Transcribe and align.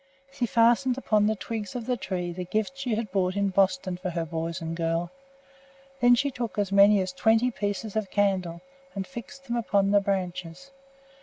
She 0.31 0.47
fastened 0.47 0.97
upon 0.97 1.27
the 1.27 1.35
twigs 1.35 1.75
of 1.75 1.85
the 1.85 1.95
tree 1.95 2.31
the 2.33 2.43
gifts 2.43 2.79
she 2.79 2.95
had 2.95 3.11
bought 3.11 3.35
in 3.35 3.49
Boston 3.49 3.97
for 3.97 4.09
her 4.09 4.25
boys 4.25 4.59
and 4.59 4.75
girl. 4.75 5.11
Then 5.99 6.15
she 6.15 6.31
took 6.31 6.57
as 6.57 6.71
many 6.71 6.99
as 7.01 7.13
twenty 7.13 7.51
pieces 7.51 7.95
of 7.95 8.09
candle 8.09 8.61
and 8.95 9.05
fixed 9.05 9.43
them 9.45 9.55
upon 9.57 9.91
the 9.91 10.01
branches. 10.01 10.71